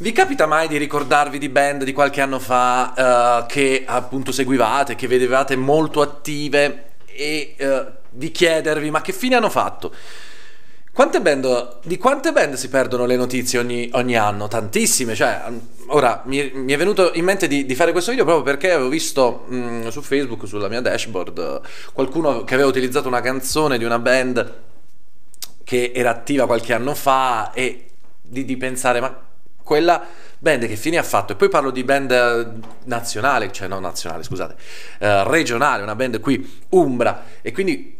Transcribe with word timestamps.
Vi 0.00 0.12
capita 0.12 0.46
mai 0.46 0.66
di 0.66 0.78
ricordarvi 0.78 1.36
di 1.36 1.50
band 1.50 1.84
di 1.84 1.92
qualche 1.92 2.22
anno 2.22 2.38
fa 2.38 3.42
uh, 3.42 3.46
che 3.46 3.84
appunto 3.86 4.32
seguivate, 4.32 4.94
che 4.94 5.06
vedevate 5.06 5.56
molto 5.56 6.00
attive 6.00 6.92
e 7.04 7.54
uh, 7.58 7.84
di 8.08 8.30
chiedervi 8.30 8.90
ma 8.90 9.02
che 9.02 9.12
fine 9.12 9.36
hanno 9.36 9.50
fatto? 9.50 9.92
Quante 10.90 11.20
band, 11.20 11.80
di 11.82 11.98
quante 11.98 12.32
band 12.32 12.54
si 12.54 12.70
perdono 12.70 13.04
le 13.04 13.16
notizie 13.16 13.58
ogni, 13.58 13.90
ogni 13.92 14.16
anno? 14.16 14.48
Tantissime, 14.48 15.14
cioè, 15.14 15.42
ora 15.88 16.22
mi, 16.24 16.50
mi, 16.54 16.72
è 16.72 16.78
venuto 16.78 17.12
in 17.12 17.24
mente 17.26 17.46
di, 17.46 17.66
di, 17.66 17.74
fare 17.74 17.92
questo 17.92 18.10
video 18.10 18.24
proprio 18.24 18.44
perché 18.44 18.72
avevo 18.72 18.88
visto 18.88 19.44
mh, 19.48 19.56
mm, 19.56 19.88
su 19.88 20.00
Facebook, 20.00 20.48
sulla 20.48 20.68
mia 20.68 20.80
dashboard, 20.80 21.60
qualcuno 21.92 22.44
che 22.44 22.54
aveva 22.54 22.70
utilizzato 22.70 23.06
una 23.06 23.20
canzone 23.20 23.76
di 23.76 23.84
una 23.84 23.98
band 23.98 24.54
che 25.62 25.92
era 25.94 26.08
attiva 26.08 26.46
qualche 26.46 26.72
anno 26.72 26.94
fa 26.94 27.52
e 27.52 27.90
di, 28.22 28.46
di 28.46 28.56
pensare, 28.56 29.00
ma 29.00 29.28
quella 29.70 30.04
band 30.36 30.66
che 30.66 30.74
fine 30.74 30.98
ha 30.98 31.02
fatto? 31.04 31.32
E 31.32 31.36
poi 31.36 31.48
parlo 31.48 31.70
di 31.70 31.84
band 31.84 32.10
eh, 32.10 32.46
nazionale, 32.86 33.52
cioè 33.52 33.68
non 33.68 33.82
nazionale, 33.82 34.24
scusate, 34.24 34.56
eh, 34.98 35.22
regionale, 35.28 35.84
una 35.84 35.94
band 35.94 36.18
qui, 36.18 36.60
Umbra, 36.70 37.24
e 37.40 37.52
quindi 37.52 37.99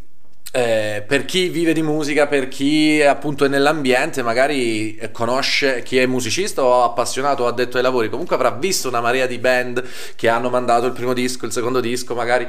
eh, 0.53 1.05
per 1.07 1.25
chi 1.27 1.49
vive 1.49 1.73
di 1.73 1.83
musica, 1.83 2.27
per 2.27 2.49
chi 2.49 3.01
appunto 3.03 3.45
è 3.45 3.49
nell'ambiente, 3.49 4.23
magari 4.23 4.99
conosce 5.13 5.83
chi 5.83 5.99
è 5.99 6.07
musicista 6.07 6.65
o 6.65 6.83
appassionato 6.83 7.45
o 7.45 7.47
addetto 7.47 7.77
ai 7.77 7.83
lavori, 7.85 8.09
comunque 8.09 8.35
avrà 8.35 8.51
visto 8.51 8.89
una 8.89 9.01
marea 9.01 9.27
di 9.27 9.39
band 9.39 9.85
che 10.17 10.29
hanno 10.29 10.51
mandato 10.51 10.87
il 10.87 10.93
primo 10.93 11.13
disco, 11.13 11.47
il 11.47 11.53
secondo 11.53 11.79
disco, 11.79 12.15
magari 12.15 12.49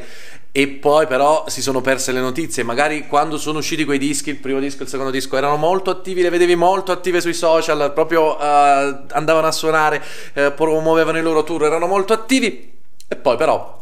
e 0.53 0.67
poi 0.67 1.07
però 1.07 1.45
si 1.47 1.61
sono 1.61 1.79
perse 1.81 2.11
le 2.11 2.19
notizie. 2.19 2.63
Magari 2.63 3.07
quando 3.07 3.37
sono 3.37 3.59
usciti 3.59 3.85
quei 3.85 3.99
dischi, 3.99 4.31
il 4.31 4.37
primo 4.37 4.59
disco 4.59 4.79
e 4.79 4.83
il 4.83 4.89
secondo 4.89 5.11
disco, 5.11 5.37
erano 5.37 5.55
molto 5.55 5.91
attivi, 5.91 6.23
le 6.23 6.29
vedevi 6.29 6.55
molto 6.55 6.91
attive 6.91 7.21
sui 7.21 7.35
social, 7.35 7.91
proprio 7.93 8.35
uh, 8.35 9.05
andavano 9.11 9.45
a 9.45 9.51
suonare, 9.51 10.01
uh, 10.33 10.53
promuovevano 10.55 11.19
i 11.19 11.21
loro 11.21 11.43
tour, 11.43 11.65
erano 11.65 11.85
molto 11.85 12.13
attivi 12.13 12.79
e 13.07 13.15
poi 13.15 13.37
però 13.37 13.79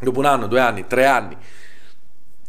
dopo 0.00 0.18
un 0.18 0.24
anno, 0.24 0.46
due 0.46 0.60
anni, 0.60 0.86
tre 0.86 1.04
anni 1.04 1.36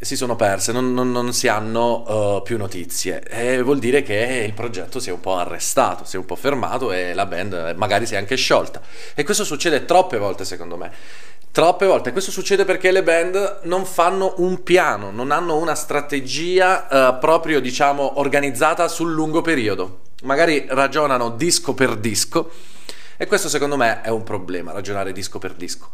si 0.02 0.16
sono 0.16 0.35
perse, 0.35 0.72
non, 0.72 0.94
non, 0.94 1.12
non 1.12 1.31
si 1.31 1.47
hanno 1.47 2.38
uh, 2.38 2.41
più 2.41 2.57
notizie. 2.57 3.22
E 3.22 3.62
vuol 3.62 3.78
dire 3.78 4.01
che 4.01 4.44
il 4.47 4.53
progetto 4.53 5.00
si 5.00 5.09
è 5.09 5.12
un 5.12 5.19
po' 5.19 5.35
arrestato, 5.35 6.06
si 6.06 6.16
è 6.16 6.19
un 6.19 6.25
po' 6.25 6.35
fermato 6.35 6.91
e 6.91 7.13
la 7.13 7.28
band 7.28 7.75
magari 7.78 8.07
si 8.07 8.16
è 8.16 8.17
anche 8.17 8.35
sciolta. 8.35 8.81
E 9.13 9.23
questo 9.23 9.44
succede 9.44 9.85
troppe 9.85 10.17
volte 10.17 10.44
secondo 10.44 10.75
me. 10.75 10.91
Troppe 11.51 11.85
volte. 11.85 12.12
Questo 12.12 12.31
succede 12.31 12.66
perché 12.66 12.91
le 12.91 13.03
band 13.03 13.59
non 13.63 13.85
fanno 13.85 14.35
un 14.38 14.63
piano 14.63 15.12
non 15.12 15.31
hanno 15.31 15.57
una 15.57 15.75
strategia 15.75 16.88
uh, 16.89 17.19
proprio 17.19 17.59
diciamo 17.59 18.19
organizzata 18.19 18.88
sul 18.88 19.12
lungo 19.12 19.41
periodo. 19.41 20.00
Magari 20.23 20.66
ragionano 20.68 21.29
disco 21.29 21.73
per 21.73 21.95
disco 21.95 22.51
e 23.18 23.28
questo 23.28 23.50
secondo 23.50 23.78
me 23.78 24.01
è 24.01 24.09
un 24.09 24.23
problema 24.23 24.72
ragionare 24.72 25.12
disco 25.12 25.38
per 25.38 25.53
disco 25.53 25.89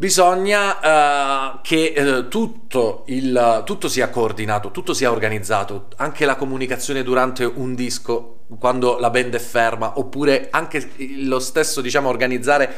Bisogna 0.00 1.56
uh, 1.56 1.58
che 1.60 1.92
uh, 1.96 2.28
tutto, 2.28 3.02
il, 3.08 3.62
tutto, 3.64 3.88
sia 3.88 4.10
coordinato, 4.10 4.70
tutto 4.70 4.94
sia 4.94 5.10
organizzato, 5.10 5.88
anche 5.96 6.24
la 6.24 6.36
comunicazione 6.36 7.02
durante 7.02 7.42
un 7.42 7.74
disco, 7.74 8.42
quando 8.60 9.00
la 9.00 9.10
band 9.10 9.34
è 9.34 9.40
ferma, 9.40 9.98
oppure 9.98 10.50
anche 10.52 10.88
lo 11.24 11.40
stesso, 11.40 11.80
diciamo, 11.80 12.08
organizzare 12.08 12.76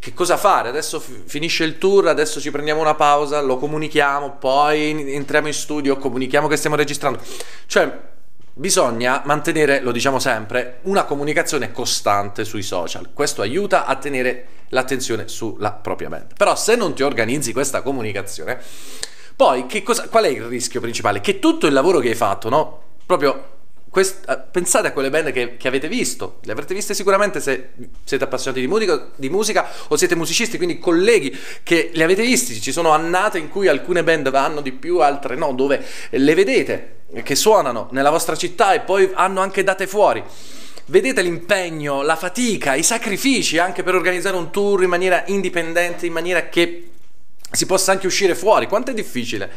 che 0.00 0.12
cosa 0.12 0.36
fare. 0.36 0.68
Adesso 0.68 0.98
f- 0.98 1.22
finisce 1.26 1.62
il 1.62 1.78
tour, 1.78 2.08
adesso 2.08 2.40
ci 2.40 2.50
prendiamo 2.50 2.80
una 2.80 2.96
pausa, 2.96 3.40
lo 3.40 3.58
comunichiamo, 3.58 4.32
poi 4.32 5.14
entriamo 5.14 5.46
in 5.46 5.54
studio, 5.54 5.96
comunichiamo 5.98 6.48
che 6.48 6.56
stiamo 6.56 6.74
registrando. 6.74 7.20
Cioè, 7.66 8.14
Bisogna 8.58 9.20
mantenere, 9.26 9.80
lo 9.82 9.92
diciamo 9.92 10.18
sempre, 10.18 10.78
una 10.84 11.04
comunicazione 11.04 11.72
costante 11.72 12.42
sui 12.42 12.62
social. 12.62 13.10
Questo 13.12 13.42
aiuta 13.42 13.84
a 13.84 13.96
tenere 13.96 14.46
l'attenzione 14.76 15.26
sulla 15.26 15.72
propria 15.72 16.08
band. 16.08 16.34
Però 16.36 16.54
se 16.54 16.76
non 16.76 16.94
ti 16.94 17.02
organizzi 17.02 17.52
questa 17.52 17.80
comunicazione, 17.80 18.60
poi 19.34 19.66
cosa, 19.82 20.08
qual 20.08 20.24
è 20.24 20.28
il 20.28 20.42
rischio 20.42 20.80
principale? 20.80 21.20
Che 21.20 21.38
tutto 21.38 21.66
il 21.66 21.72
lavoro 21.72 21.98
che 21.98 22.08
hai 22.08 22.14
fatto, 22.14 22.48
no? 22.48 22.82
Proprio 23.06 23.54
Quest, 23.88 24.24
uh, 24.28 24.50
pensate 24.50 24.88
a 24.88 24.92
quelle 24.92 25.08
band 25.08 25.32
che, 25.32 25.56
che, 25.56 25.68
avete 25.68 25.88
visto, 25.88 26.38
le 26.42 26.52
avrete 26.52 26.74
viste 26.74 26.92
sicuramente 26.92 27.40
se 27.40 27.70
siete 28.04 28.24
appassionati 28.24 28.60
di 28.60 28.66
musica, 28.66 29.08
di 29.16 29.30
musica, 29.30 29.66
o 29.88 29.96
siete 29.96 30.14
musicisti, 30.14 30.58
quindi 30.58 30.78
colleghi 30.78 31.34
che 31.62 31.90
li 31.94 32.02
avete 32.02 32.22
visti. 32.22 32.60
Ci 32.60 32.72
sono 32.72 32.90
annate 32.90 33.38
in 33.38 33.48
cui 33.48 33.68
alcune 33.68 34.04
band 34.04 34.28
vanno 34.30 34.60
di 34.60 34.72
più, 34.72 34.98
altre 34.98 35.34
no, 35.34 35.52
dove 35.54 35.82
le 36.10 36.34
vedete 36.34 37.04
che 37.22 37.34
suonano 37.34 37.88
nella 37.92 38.10
vostra 38.10 38.36
città 38.36 38.74
e 38.74 38.80
poi 38.80 39.10
hanno 39.14 39.40
anche 39.40 39.64
date 39.64 39.86
fuori. 39.86 40.22
Vedete 40.88 41.20
l'impegno, 41.20 42.02
la 42.02 42.14
fatica, 42.14 42.76
i 42.76 42.84
sacrifici 42.84 43.58
anche 43.58 43.82
per 43.82 43.96
organizzare 43.96 44.36
un 44.36 44.52
tour 44.52 44.84
in 44.84 44.88
maniera 44.88 45.24
indipendente, 45.26 46.06
in 46.06 46.12
maniera 46.12 46.48
che 46.48 46.90
si 47.50 47.64
possa 47.64 47.92
anche 47.92 48.06
uscire 48.06 48.34
fuori. 48.34 48.66
Quanto 48.66 48.90
è 48.90 48.94
difficile? 48.94 49.50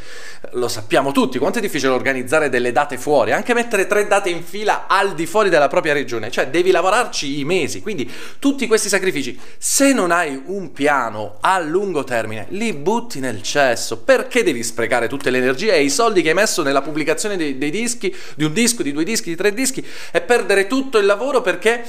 Lo 0.51 0.67
sappiamo 0.67 1.11
tutti, 1.11 1.37
quanto 1.37 1.57
è 1.57 1.61
difficile 1.61 1.91
organizzare 1.91 2.49
delle 2.49 2.71
date 2.71 2.97
fuori, 2.97 3.31
anche 3.31 3.53
mettere 3.53 3.87
tre 3.87 4.07
date 4.07 4.29
in 4.29 4.43
fila 4.43 4.85
al 4.87 5.15
di 5.15 5.25
fuori 5.25 5.49
della 5.49 5.67
propria 5.67 5.93
regione, 5.93 6.31
cioè 6.31 6.47
devi 6.47 6.71
lavorarci 6.71 7.39
i 7.39 7.45
mesi, 7.45 7.81
quindi 7.81 8.09
tutti 8.39 8.67
questi 8.67 8.89
sacrifici, 8.89 9.37
se 9.57 9.91
non 9.91 10.11
hai 10.11 10.41
un 10.45 10.71
piano 10.71 11.37
a 11.41 11.59
lungo 11.59 12.03
termine, 12.03 12.45
li 12.49 12.73
butti 12.73 13.19
nel 13.19 13.41
cesso, 13.41 13.97
perché 13.97 14.43
devi 14.43 14.63
sprecare 14.63 15.07
tutte 15.07 15.29
le 15.29 15.39
energie 15.39 15.73
e 15.73 15.83
i 15.83 15.89
soldi 15.89 16.21
che 16.21 16.29
hai 16.29 16.35
messo 16.35 16.61
nella 16.61 16.81
pubblicazione 16.81 17.37
dei, 17.37 17.57
dei 17.57 17.71
dischi, 17.71 18.15
di 18.35 18.43
un 18.43 18.53
disco, 18.53 18.83
di 18.83 18.93
due 18.93 19.03
dischi, 19.03 19.29
di 19.29 19.35
tre 19.35 19.53
dischi, 19.53 19.85
e 20.11 20.21
perdere 20.21 20.67
tutto 20.67 20.99
il 20.99 21.05
lavoro 21.05 21.41
perché 21.41 21.83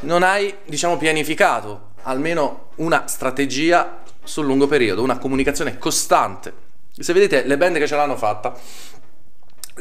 non 0.00 0.22
hai, 0.22 0.54
diciamo, 0.64 0.96
pianificato 0.96 1.90
almeno 2.04 2.70
una 2.76 3.04
strategia 3.06 4.02
sul 4.24 4.46
lungo 4.46 4.66
periodo, 4.66 5.02
una 5.02 5.18
comunicazione 5.18 5.78
costante. 5.78 6.70
Se 6.96 7.12
vedete 7.12 7.44
le 7.44 7.56
band 7.56 7.78
che 7.78 7.86
ce 7.86 7.96
l'hanno 7.96 8.16
fatta 8.16 8.54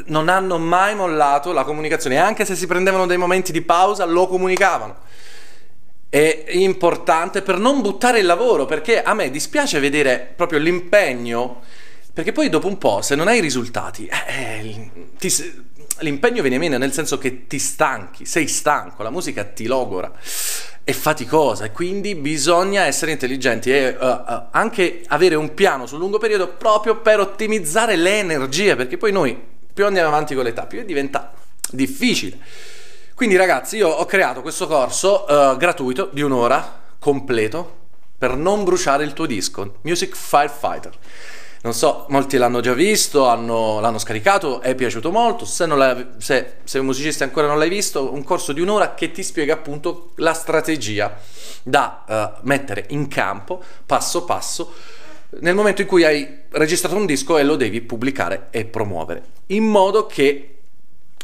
non 0.06 0.30
hanno 0.30 0.58
mai 0.58 0.96
mollato 0.96 1.52
la 1.52 1.64
comunicazione, 1.64 2.18
anche 2.18 2.46
se 2.46 2.56
si 2.56 2.68
prendevano 2.68 3.06
dei 3.06 3.18
momenti 3.18 3.52
di 3.52 3.62
pausa, 3.62 4.06
lo 4.06 4.28
comunicavano. 4.28 4.98
È 6.10 6.46
importante 6.52 7.42
per 7.42 7.58
non 7.58 7.82
buttare 7.82 8.20
il 8.20 8.26
lavoro, 8.26 8.66
perché 8.66 9.02
a 9.02 9.14
me 9.14 9.30
dispiace 9.30 9.80
vedere 9.80 10.34
proprio 10.36 10.60
l'impegno, 10.60 11.62
perché 12.14 12.32
poi 12.32 12.50
dopo 12.50 12.68
un 12.68 12.78
po', 12.78 13.02
se 13.02 13.16
non 13.16 13.28
hai 13.28 13.40
risultati, 13.40 14.08
eh, 14.08 14.90
ti, 15.18 15.30
l'impegno 16.02 16.42
viene 16.42 16.58
meno, 16.58 16.78
nel 16.78 16.94
senso 16.94 17.18
che 17.18 17.48
ti 17.48 17.60
stanchi, 17.60 18.26
sei 18.26 18.48
stanco, 18.48 19.04
la 19.04 19.10
musica 19.10 19.44
ti 19.44 19.66
logora 19.66 20.12
è 20.84 20.94
faticosa 20.94 21.66
e 21.66 21.72
quindi 21.72 22.16
bisogna 22.16 22.84
essere 22.84 23.12
intelligenti 23.12 23.72
e 23.72 23.96
uh, 24.00 24.06
uh, 24.06 24.44
anche 24.52 25.04
avere 25.08 25.36
un 25.36 25.54
piano 25.54 25.86
sul 25.86 26.00
lungo 26.00 26.18
periodo 26.18 26.48
proprio 26.50 26.98
per 26.98 27.20
ottimizzare 27.20 27.96
le 27.96 28.20
energie, 28.20 28.76
perché 28.76 28.98
poi 28.98 29.12
noi 29.12 29.40
più 29.74 29.86
andiamo 29.86 30.08
avanti 30.08 30.34
con 30.36 30.44
l'età, 30.44 30.66
più 30.66 30.84
diventa 30.84 31.32
difficile. 31.70 32.38
Quindi 33.14 33.36
ragazzi, 33.36 33.78
io 33.78 33.90
ho 33.90 34.06
creato 34.06 34.42
questo 34.42 34.68
corso 34.68 35.26
uh, 35.28 35.56
gratuito 35.56 36.10
di 36.12 36.22
un'ora 36.22 36.80
completo 36.98 37.78
per 38.18 38.36
non 38.36 38.64
bruciare 38.64 39.04
il 39.04 39.14
tuo 39.14 39.28
disco, 39.28 39.78
Music 39.82 40.16
Firefighter. 40.16 40.92
Non 41.64 41.74
so, 41.74 42.06
molti 42.10 42.38
l'hanno 42.38 42.60
già 42.60 42.74
visto, 42.74 43.28
hanno, 43.28 43.80
l'hanno 43.80 44.00
scaricato, 44.00 44.62
è 44.62 44.74
piaciuto 44.74 45.12
molto. 45.12 45.46
Se, 45.46 45.68
se, 46.18 46.54
sei 46.64 46.80
un 46.80 46.88
musicista 46.88 47.24
ancora 47.24 47.46
non 47.46 47.60
l'hai 47.60 47.70
visto, 47.70 48.12
un 48.12 48.24
corso 48.24 48.52
di 48.52 48.62
un'ora 48.62 48.96
che 48.96 49.12
ti 49.12 49.22
spiega 49.22 49.54
appunto 49.54 50.12
la 50.16 50.34
strategia 50.34 51.16
da 51.62 52.04
uh, 52.08 52.40
mettere 52.48 52.86
in 52.90 53.08
campo 53.08 53.62
passo 53.86 54.26
passo 54.26 54.74
nel 55.40 55.56
momento 55.56 55.82
in 55.82 55.88
cui 55.88 56.04
hai 56.04 56.40
registrato 56.50 56.96
un 56.96 57.06
disco 57.06 57.38
e 57.38 57.44
lo 57.44 57.56
devi 57.56 57.82
pubblicare 57.82 58.48
e 58.50 58.66
promuovere, 58.66 59.24
in 59.48 59.64
modo 59.64 60.06
che 60.06 60.61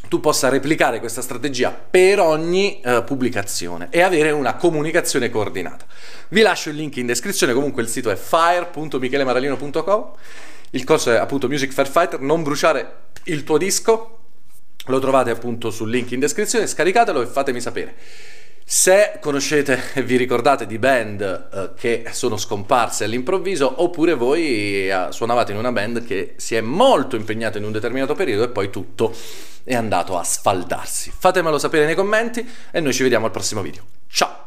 tu 0.07 0.19
possa 0.19 0.50
replicare 0.50 1.00
questa 1.00 1.21
strategia 1.21 1.71
per 1.71 2.19
ogni 2.19 2.81
uh, 2.83 3.04
pubblicazione 3.04 3.88
e 3.89 4.01
avere 4.01 4.31
una 4.31 4.56
comunicazione 4.56 5.30
coordinata. 5.30 5.86
Vi 6.30 6.42
lascio 6.42 6.69
il 6.69 6.75
link 6.75 6.98
in 6.98 7.06
descrizione, 7.06 7.54
comunque 7.54 7.81
il 7.81 7.88
sito 7.88 8.09
è 8.09 8.15
fire.michelemaralino.com, 8.15 10.12
il 10.71 10.83
corso 10.83 11.12
è 11.12 11.15
appunto 11.15 11.48
Music 11.48 11.71
Fair 11.71 11.88
Fighter, 11.89 12.19
non 12.19 12.44
bruciare 12.44 13.06
il 13.25 13.44
tuo 13.44 13.57
disco, 13.57 14.19
lo 14.86 15.00
trovate 15.00 15.30
appunto 15.30 15.69
sul 15.69 15.89
link 15.89 16.12
in 16.12 16.19
descrizione, 16.19 16.68
scaricatelo 16.68 17.21
e 17.21 17.25
fatemi 17.25 17.62
sapere. 17.62 17.95
Se 18.69 19.19
conoscete 19.22 19.81
e 19.94 20.04
vi 20.04 20.18
ricordate 20.18 20.68
di 20.68 20.78
band 20.78 21.22
eh, 21.22 21.69
che 21.80 22.10
sono 22.12 22.36
scomparse 22.36 23.06
all'improvviso, 23.06 23.81
oppure 23.81 24.14
voi 24.14 24.90
eh, 24.90 25.08
suonavate 25.10 25.54
in 25.54 25.58
una 25.58 25.72
band 25.72 26.06
che 26.06 26.34
si 26.36 26.54
è 26.54 26.60
molto 26.60 27.16
impegnata 27.16 27.60
in 27.60 27.64
un 27.64 27.72
determinato 27.72 28.14
periodo 28.14 28.44
e 28.44 28.50
poi 28.50 28.69
tutto 28.69 29.16
è 29.64 29.74
andato 29.74 30.18
a 30.18 30.24
sfaldarsi. 30.25 31.14
Fatemelo 31.18 31.58
sapere 31.58 31.86
nei 31.86 31.96
commenti 31.96 32.46
e 32.69 32.81
noi 32.81 32.92
ci 32.92 33.04
vediamo 33.04 33.28
al 33.28 33.31
prossimo 33.31 33.62
video. 33.62 33.84
Ciao! 34.10 34.46